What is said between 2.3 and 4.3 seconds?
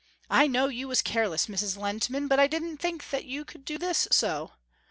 I didn't think that you could do this